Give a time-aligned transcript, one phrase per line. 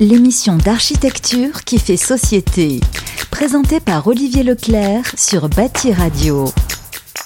[0.00, 2.80] L'émission d'architecture qui fait société.
[3.30, 6.46] Présentée par Olivier Leclerc sur Bâti Radio.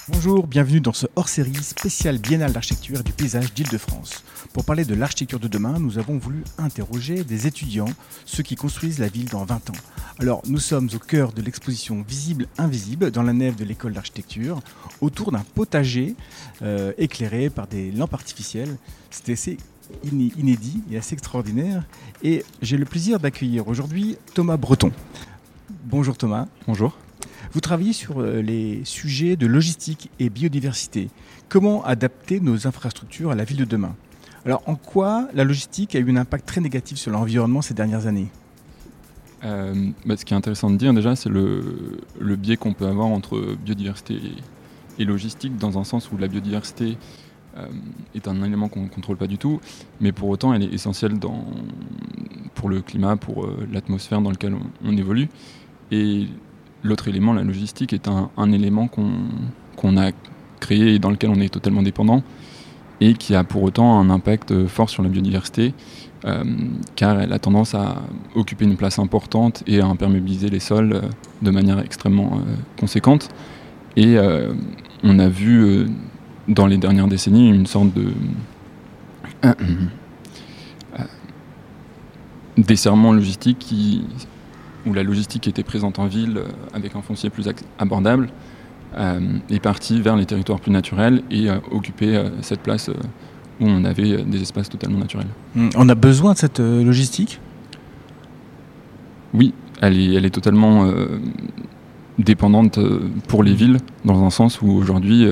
[0.08, 4.24] Bonjour, bienvenue dans ce hors-série spécial biennale d'architecture et du paysage d'Île-de-France.
[4.52, 7.92] Pour parler de l'architecture de demain, nous avons voulu interroger des étudiants,
[8.24, 9.82] ceux qui construisent la ville dans 20 ans.
[10.18, 14.58] Alors, nous sommes au cœur de l'exposition Visible-Invisible dans la nef de l'école d'architecture,
[15.00, 16.16] autour d'un potager
[16.62, 18.76] euh, éclairé par des lampes artificielles.
[19.10, 19.56] C'était assez
[20.04, 21.84] inédit et assez extraordinaire.
[22.22, 24.92] Et j'ai le plaisir d'accueillir aujourd'hui Thomas Breton.
[25.84, 26.46] Bonjour Thomas.
[26.66, 26.96] Bonjour.
[27.52, 31.10] Vous travaillez sur euh, les sujets de logistique et biodiversité.
[31.48, 33.94] Comment adapter nos infrastructures à la ville de demain?
[34.44, 38.06] Alors, en quoi la logistique a eu un impact très négatif sur l'environnement ces dernières
[38.06, 38.28] années?
[39.44, 43.06] Euh, bah, Ce qui est intéressant de dire déjà, c'est le, biais qu'on peut avoir
[43.06, 44.18] entre biodiversité
[44.98, 46.96] et, logistique, dans un sens où la biodiversité
[48.14, 49.60] est un élément qu'on ne contrôle pas du tout,
[50.00, 51.14] mais pour autant elle est essentielle
[52.54, 55.28] pour le climat, pour l'atmosphère dans laquelle on, évolue.
[55.90, 56.28] Et
[56.84, 60.10] L'autre élément, la logistique, est un, élément qu'on a
[60.58, 62.22] créé et dans lequel on est totalement dépendant
[63.00, 65.74] et qui a pour autant un impact fort sur la biodiversité
[66.24, 66.44] euh,
[66.94, 68.02] car elle a tendance à
[68.36, 71.00] occuper une place importante et à imperméabiliser les sols euh,
[71.42, 73.28] de manière extrêmement euh, conséquente.
[73.96, 74.16] Et
[75.04, 75.86] on a vu
[76.48, 78.12] dans les dernières décennies une sorte de
[82.56, 84.04] desserrement logistique qui
[84.86, 87.48] où la logistique était présente en ville euh, avec un foncier plus
[87.78, 88.28] abordable,
[88.96, 89.20] euh,
[89.50, 92.90] est partie vers les territoires plus naturels et euh, occupé cette place
[93.60, 95.28] où on avait des espaces totalement naturels.
[95.54, 95.68] Hmm.
[95.76, 97.40] On a besoin de cette logistique?
[99.34, 100.90] Oui, elle est, elle est totalement
[102.18, 102.78] dépendante
[103.28, 105.26] pour les villes, dans un sens où aujourd'hui,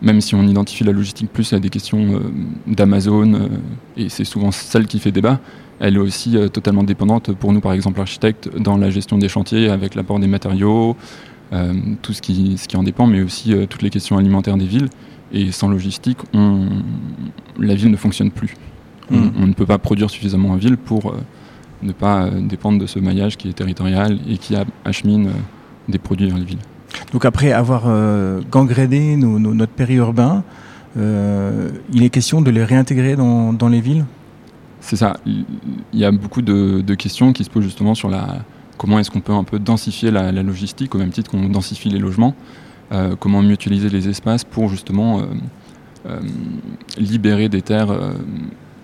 [0.00, 2.22] même si on identifie la logistique plus à des questions
[2.66, 3.48] d'Amazon,
[3.96, 5.40] et c'est souvent celle qui fait débat,
[5.80, 9.28] elle est aussi euh, totalement dépendante pour nous, par exemple, architectes, dans la gestion des
[9.28, 10.96] chantiers, avec l'apport des matériaux,
[11.52, 14.56] euh, tout ce qui, ce qui en dépend, mais aussi euh, toutes les questions alimentaires
[14.56, 14.88] des villes.
[15.32, 16.68] Et sans logistique, on,
[17.58, 18.54] la ville ne fonctionne plus.
[19.10, 19.46] On, hmm.
[19.46, 21.14] ne peut pas produire suffisamment en ville pour
[21.82, 25.30] ne pas dépendre de ce maillage qui est territorial et qui achemine
[25.88, 26.58] des produits vers les villes.
[27.12, 27.84] Donc après avoir
[28.50, 30.42] gangréné notre périurbain,
[30.96, 34.04] il est question de les réintégrer dans, les villes?
[34.80, 35.16] C'est ça.
[35.26, 35.44] Il
[35.92, 38.38] y a beaucoup de, questions qui se posent justement sur la,
[38.78, 41.98] comment est-ce qu'on peut un peu densifier la, logistique au même titre qu'on densifie les
[41.98, 42.34] logements,
[42.92, 45.24] euh, comment mieux utiliser les espaces pour justement euh,
[46.06, 46.20] euh,
[46.96, 47.92] libérer des terres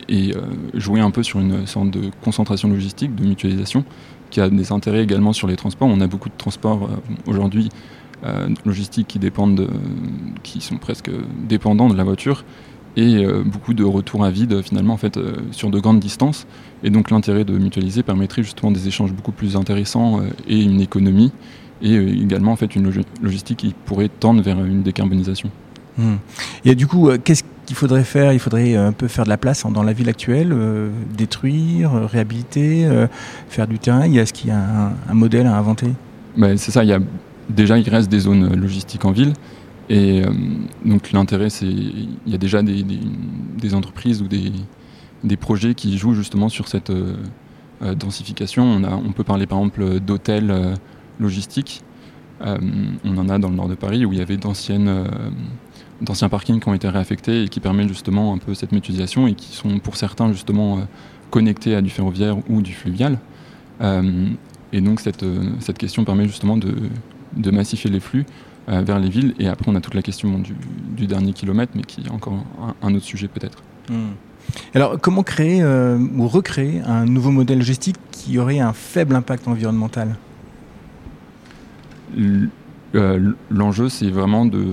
[0.09, 0.33] et
[0.75, 3.85] jouer un peu sur une sorte de concentration logistique, de mutualisation,
[4.31, 5.89] qui a des intérêts également sur les transports.
[5.89, 6.89] On a beaucoup de transports
[7.27, 7.69] aujourd'hui
[8.65, 9.69] logistiques qui dépendent,
[10.43, 11.11] qui sont presque
[11.47, 12.45] dépendants de la voiture
[12.97, 16.47] et euh, beaucoup de retours à vide finalement en fait euh, sur de grandes distances
[16.83, 20.81] et donc l'intérêt de mutualiser permettrait justement des échanges beaucoup plus intéressants euh, et une
[20.81, 21.33] économie
[21.83, 25.51] et également en fait une logistique qui pourrait tendre vers une décarbonisation.
[25.99, 26.15] Hmm.
[26.65, 29.65] Et du coup, qu'est-ce qu'il faudrait faire Il faudrait un peu faire de la place
[29.67, 30.55] dans la ville actuelle,
[31.17, 32.89] détruire, réhabiliter,
[33.49, 34.03] faire du terrain.
[34.03, 35.89] Est-ce qu'il y a un, modèle à inventer?
[36.37, 36.99] Ben, C'est ça, il y a,
[37.49, 39.33] déjà il reste des zones logistiques en ville,
[39.89, 40.31] et euh,
[40.85, 46.49] donc l'intérêt, c'est il y a déjà des, entreprises ou des, projets qui jouent justement
[46.49, 47.17] sur cette euh,
[47.83, 48.65] euh, densification.
[48.65, 50.77] On, a, on peut parler par exemple d'hôtels
[51.21, 51.83] logistiques.
[52.41, 55.07] on en a dans le nord de Paris où il y avait d'anciennes
[56.01, 59.35] d'anciens parkings qui ont été réaffectés et qui permettent justement un peu cette mutualisation et
[59.35, 60.81] qui sont pour certains justement
[61.31, 63.19] connectés à du ferroviaire ou du fluvial.
[63.81, 65.25] et donc cette,
[65.61, 66.75] cette question permet justement de,
[67.37, 68.27] de massifier les flux
[68.69, 69.35] euh, vers les villes.
[69.39, 72.45] Et après, on a toute la question du, dernier kilomètre, mais qui est encore
[72.83, 73.63] un, autre sujet peut-être.
[73.91, 74.13] Hmm.
[74.75, 79.49] Alors, comment créer euh, ou recréer un nouveau modèle logistique qui aurait un faible impact
[79.49, 80.17] environnemental?
[82.17, 84.65] Euh, L'enjeu, c'est vraiment de,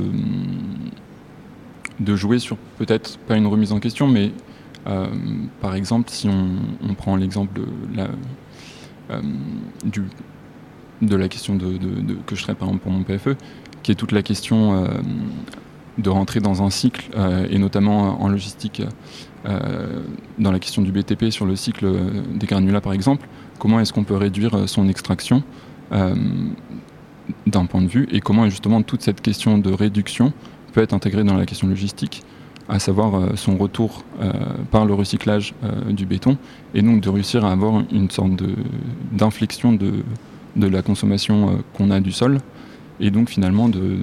[2.01, 4.31] de jouer sur peut-être pas une remise en question, mais
[5.61, 7.65] par exemple, si on, prend l'exemple de
[7.95, 8.09] la,
[9.85, 10.03] du,
[11.01, 11.77] de la question de,
[12.25, 13.35] que je traite par exemple pour mon PFE,
[13.83, 14.87] qui est toute la question euh,
[15.97, 18.81] de rentrer dans un cycle, euh, et notamment en logistique,
[19.45, 20.03] euh,
[20.37, 21.87] dans la question du BTP sur le cycle
[22.35, 23.27] des granulats par exemple,
[23.57, 25.43] comment est-ce qu'on peut réduire son extraction
[27.47, 30.31] d'un point de vue, et comment justement toute cette question de réduction
[30.73, 32.23] peut être intégrée dans la question logistique,
[32.69, 34.03] à savoir son retour
[34.71, 35.53] par le recyclage
[35.89, 36.37] du béton,
[36.73, 38.31] et donc de réussir à avoir une sorte
[39.11, 40.03] d'inflexion de,
[40.55, 42.37] de, la consommation qu'on a du sol,
[43.01, 43.97] et donc finalement de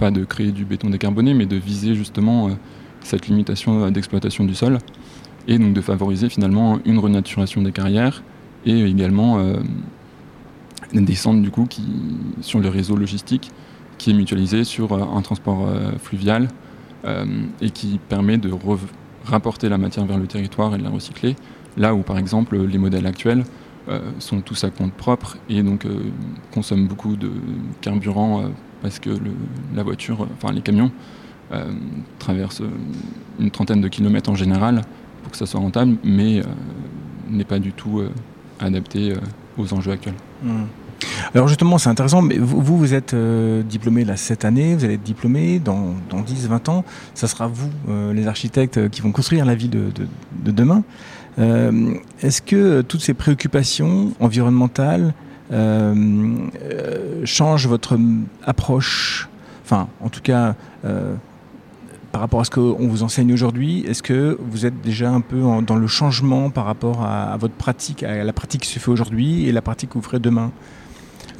[0.00, 2.52] pas de créer du béton décarboné, mais de viser justement euh,
[3.02, 4.78] cette limitation d'exploitation du sol
[5.46, 8.22] et donc de favoriser finalement une renaturation des carrières
[8.64, 9.56] et également euh,
[10.92, 11.82] des centres du coup qui,
[12.40, 13.50] sur le réseau logistique
[14.00, 16.48] qui est mutualisé sur euh, un transport euh, fluvial
[17.62, 18.50] et qui permet de
[19.24, 21.34] rapporter la matière vers le territoire et de la recycler,
[21.78, 23.44] là où par exemple les modèles actuels
[24.18, 25.86] sont tous à compte propre et donc
[26.52, 27.30] consomment beaucoup de
[27.80, 28.50] carburant
[28.82, 29.08] parce que
[29.74, 30.92] la voiture, enfin les camions,
[32.18, 32.64] traversent
[33.38, 34.82] une trentaine de kilomètres en général
[35.22, 36.42] pour que ça soit rentable, mais
[37.30, 38.02] n'est pas du tout
[38.60, 39.16] adapté euh,
[39.58, 40.14] aux enjeux actuels.
[40.42, 40.64] Hmm.
[41.34, 44.94] Alors justement, c'est intéressant, mais vous, vous êtes euh, diplômé là cette année, vous allez
[44.94, 46.84] être diplômé dans, dans 10, 20 ans.
[47.14, 49.90] Ça sera vous, euh, les architectes, qui vont construire la ville de,
[50.44, 50.82] de, demain.
[52.22, 55.14] Est-ce que toutes ces préoccupations environnementales
[57.24, 57.98] changent votre
[58.44, 59.28] approche?
[59.64, 60.54] Enfin, en tout cas,
[62.12, 65.40] par rapport à ce qu'on vous enseigne aujourd'hui, est-ce que vous êtes déjà un peu
[65.62, 69.46] dans le changement par rapport à, votre pratique, à la pratique qui se fait aujourd'hui
[69.46, 70.50] et la pratique que vous ferez demain?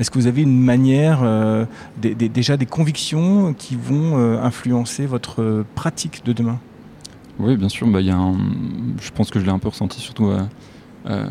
[0.00, 1.67] Est-ce que vous avez une manière, euh,
[2.00, 6.58] déjà des convictions qui vont euh, influencer votre pratique de demain?
[7.38, 7.87] Oui, bien sûr.
[7.87, 8.19] Bah, y a
[9.00, 10.32] je pense que je l'ai un peu ressenti surtout
[11.06, 11.26] euh,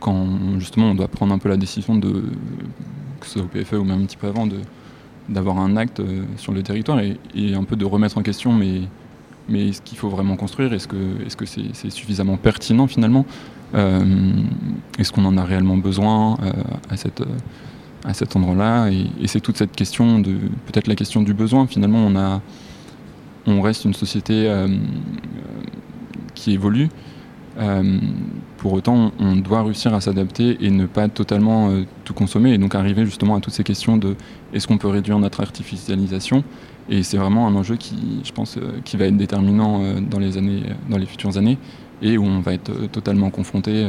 [0.00, 0.26] quand
[0.58, 2.24] justement on doit prendre un peu la décision de,
[3.20, 4.46] que ce soit au PFE ou même un petit peu avant,
[5.28, 8.82] d'avoir un acte euh, sur le territoire et, un peu de remettre en question mais,
[9.48, 10.72] mais ce qu'il faut vraiment construire?
[10.72, 13.24] Est-ce que c'est -ce c'est suffisamment pertinent finalement?
[13.74, 14.04] Euh,
[14.98, 16.52] Est-ce qu'on en a réellement besoin euh,
[16.88, 17.22] à, cette,
[18.06, 20.32] à cet endroit-là Et, c'est toute cette question de
[20.66, 21.66] peut-être la question du besoin.
[21.66, 22.40] Finalement,
[23.46, 24.48] on, reste une société
[26.34, 26.88] qui évolue.
[28.58, 31.70] pour autant, on doit réussir à s'adapter et ne pas totalement
[32.04, 34.14] tout consommer et donc arriver justement à toutes ces questions de
[34.52, 36.44] est-ce qu'on peut réduire notre artificialisation?
[36.88, 40.18] Et c'est vraiment un enjeu qui, je pense, euh, qui va être déterminant euh, dans
[40.18, 41.58] les années, dans les futures années,
[42.00, 43.88] et où on va être euh, totalement confronté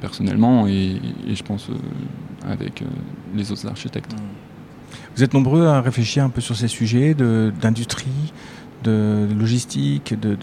[0.00, 1.00] personnellement et,
[1.32, 1.68] je pense
[2.48, 2.82] avec
[3.34, 4.14] les autres architectes.
[5.16, 8.32] Vous êtes nombreux à réfléchir un peu sur ces sujets d'industrie,
[8.84, 10.36] de, logistique, de,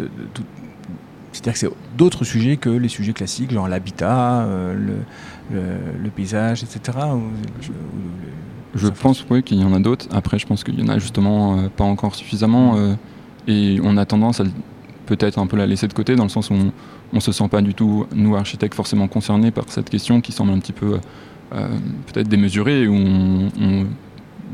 [1.32, 4.98] c'est-à-dire que c'est d'autres sujets que les sujets classiques, genre l'habitat, le,
[5.52, 6.98] le, paysage, etc.
[8.76, 10.08] je, pense oui, qu'il y en a d'autres.
[10.12, 12.78] Après, je pense qu'il y en a justement euh, pas encore suffisamment.
[12.78, 12.96] Euh,
[13.48, 14.46] et on a tendance à
[15.06, 17.48] peut-être un peu la laisser de côté, dans le sens où on ne se sent
[17.50, 21.00] pas du tout, nous architectes, forcément concernés par cette question qui semble un petit peu
[21.54, 21.68] euh,
[22.12, 23.86] peut-être démesurée, où on,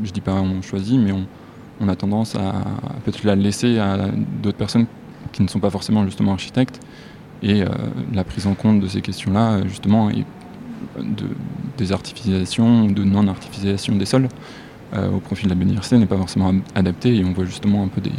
[0.04, 1.12] je dis pas on choisit, mais
[1.82, 2.66] on, a tendance à,
[3.06, 4.10] peut-être la laisser à
[4.44, 4.86] d'autres personnes
[5.32, 6.80] qui ne sont pas forcément justement architectes.
[7.42, 7.64] Et
[8.14, 10.26] la prise en compte de ces questions-là, justement, est
[10.98, 11.26] de
[11.78, 14.28] désartificialisation, de non-artificialisation des sols
[14.94, 17.88] euh, au profit de la biodiversité n'est pas forcément adapté et on voit justement un
[17.88, 18.12] peu des,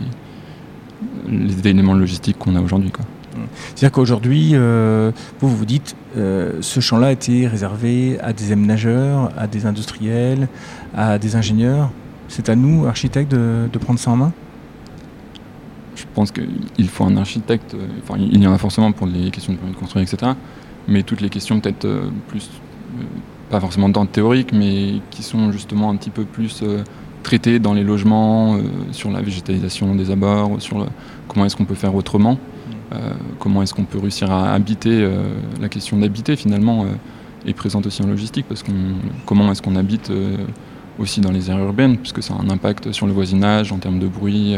[1.29, 2.93] les éléments logistiques qu'on a aujourd'hui.
[3.75, 9.31] C'est-à-dire qu'aujourd'hui, euh, vous vous dites, euh, ce champ-là a été réservé à des aménageurs,
[9.39, 10.49] à des industriels,
[10.95, 11.91] à des ingénieurs.
[12.29, 14.33] C'est à nous, architectes, de, prendre ça en main?
[15.97, 19.53] Je pense qu'il faut un architecte, enfin, il y en a forcément pour les questions
[19.53, 20.33] de permis de construire, etc
[20.89, 22.51] mais toutes les questions peut-être euh, plus,
[22.99, 23.05] euh,
[23.49, 26.63] pas forcément dans théorique, mais qui sont justement un petit peu plus
[27.21, 28.59] euh, traitées dans les logements,
[28.93, 30.87] sur la végétalisation des abords, sur
[31.29, 32.95] comment est-ce qu'on peut faire autrement, mm.
[33.39, 35.09] comment est-ce qu'on peut réussir à habiter,
[35.61, 36.87] la question d'habiter finalement
[37.47, 38.73] est présente aussi en logistique, parce que
[39.27, 40.11] comment est-ce qu'on habite
[40.99, 43.99] aussi dans les aires urbaines, puisque ça a un impact sur le voisinage en termes
[43.99, 44.57] de bruit.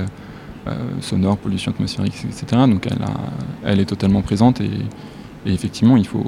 [1.00, 2.62] sonore, pollution atmosphérique, etc.
[2.68, 3.14] Donc elle, a,
[3.64, 4.70] elle est totalement présente et,
[5.46, 6.24] et effectivement, il faut,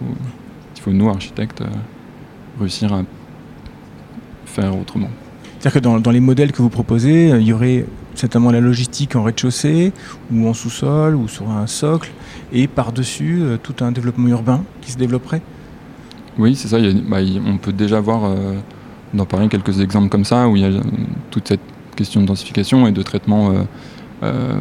[0.75, 1.67] il faut nous, architectes, euh,
[2.59, 3.03] réussir à
[4.47, 5.11] faire autrement.
[5.65, 9.17] C'est-à-dire que dans, les modèles que vous proposez, euh, il y aurait certainement la logistique
[9.17, 9.95] en rez-de-chaussée,
[10.31, 12.11] ou en sous-sol, ou sur un socle,
[12.53, 15.41] et par-dessus, euh, tout un développement urbain qui se développerait
[16.37, 16.77] Oui, c'est ça.
[17.09, 17.17] Bah,
[17.47, 18.31] on peut déjà voir
[19.15, 20.81] dans Paris quelques exemples comme ça, où il y a
[21.31, 21.61] toute cette
[21.97, 23.55] question de densification et de traitement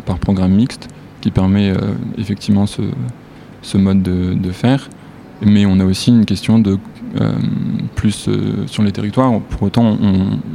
[0.05, 0.87] par programme mixte
[1.19, 1.73] qui permet
[2.17, 4.87] effectivement ce, mode de, faire.
[5.41, 6.77] Mais on a aussi une question de euh,
[7.95, 9.39] plus euh, sur les territoires.
[9.41, 9.97] Pour autant,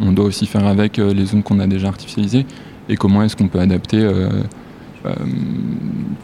[0.01, 2.47] on, doit aussi faire avec euh, les zones qu'on a déjà artificialisées
[2.89, 4.09] et comment est-ce qu'on peut adapter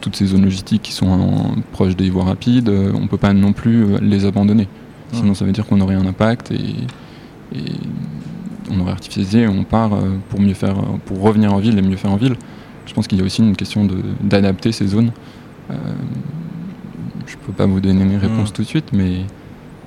[0.01, 2.69] toutes ces zones logistiques qui sont proches des voies rapides.
[2.69, 4.67] on ne peut pas non plus les abandonner.
[5.11, 6.75] Sinon, ça veut dire qu'on aurait un impact et,
[8.71, 9.91] on aurait artificialisé et on part
[10.29, 10.75] pour mieux faire,
[11.05, 12.35] pour revenir en ville et mieux faire en ville.
[12.87, 13.87] Je pense qu'il y a aussi une question
[14.23, 15.11] d'adapter ces zones
[17.27, 18.53] je peux pas vous donner une réponse mmh.
[18.53, 19.21] tout de suite, mais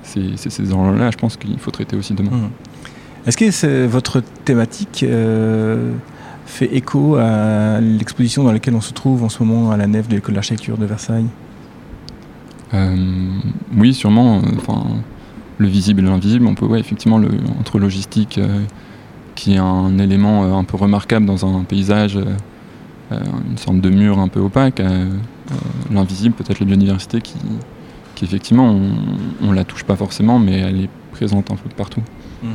[0.09, 2.31] c'est ces enjeux-là, je pense qu'il faut traiter aussi demain.
[2.31, 2.49] Mmh.
[3.27, 5.93] Est-ce que votre thématique euh,
[6.45, 10.07] fait écho à l'exposition dans laquelle on se trouve en ce moment à la nef
[10.07, 11.27] de l'école d'architecture de Versailles?
[13.75, 14.41] Oui, sûrement.
[14.57, 14.83] Enfin,
[15.57, 18.39] le visible et l'invisible, on peut, ouais, effectivement, le, entre logistique,
[19.35, 22.17] qui est un élément un peu remarquable dans un paysage,
[23.11, 24.81] une sorte de mur un peu opaque,
[25.91, 27.35] l'invisible, peut-être la biodiversité qui,
[28.19, 28.77] qui effectivement,
[29.41, 32.01] on, ne la touche pas forcément, mais elle est présente un peu partout.
[32.43, 32.47] Mmh.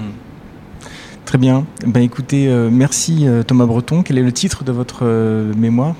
[1.25, 1.65] Très bien.
[1.87, 4.03] Ben écoutez, euh, merci euh, Thomas Breton.
[4.03, 5.95] Quel est le titre de votre euh, mémoire?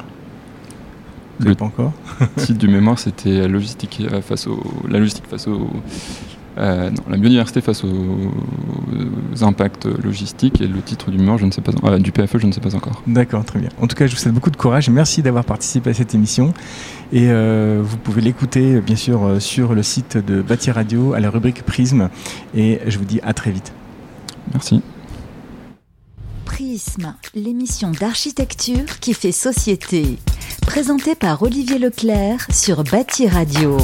[1.41, 1.93] Le pas encore.
[2.37, 5.71] titre du mémoire, c'était logistique face au, la logistique face au
[6.57, 8.31] euh, non, la biodiversité face aux,
[9.43, 12.53] impacts logistiques et le titre du je ne sais pas, euh, du PFE, je ne
[12.53, 13.03] sais pas encore.
[13.07, 13.71] D'accord, très bien.
[13.81, 16.15] En tout cas, je vous souhaite beaucoup de courage et merci d'avoir participé à cette
[16.15, 16.55] émission.
[17.13, 21.31] Et euh, vous pouvez l'écouter, bien sûr, sur le site de Bâti Radio à la
[21.31, 22.09] rubrique Prisme.
[22.55, 23.73] Et je vous dis à très vite.
[24.53, 24.81] Merci.
[26.45, 30.19] Prisme, l'émission d'architecture qui fait société.
[30.63, 33.77] Présentée par Olivier Leclerc sur Bâti Radio.